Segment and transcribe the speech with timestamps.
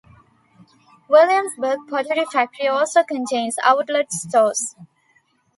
[1.07, 4.75] Williamsburg Pottery Factory also contains outlet stores.